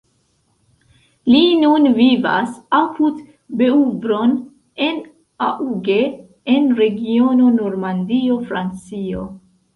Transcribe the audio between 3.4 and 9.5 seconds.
Beuvron-en-Auge, en regiono Normandio, Francio.